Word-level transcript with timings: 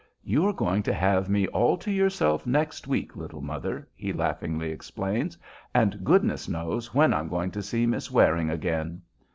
"You 0.23 0.47
are 0.47 0.51
going 0.53 0.81
to 0.81 0.93
have 0.95 1.29
me 1.29 1.45
all 1.49 1.77
to 1.77 1.91
yourself 1.91 2.47
next 2.47 2.87
week, 2.87 3.15
little 3.15 3.39
mother," 3.43 3.87
he 3.93 4.11
laughingly 4.11 4.71
explains; 4.71 5.37
"and 5.75 6.03
goodness 6.03 6.49
knows 6.49 6.91
when 6.91 7.13
I'm 7.13 7.27
going 7.27 7.51
to 7.51 7.61
see 7.61 7.85
Miss 7.85 8.09
Waring 8.09 8.49
again." 8.49 9.03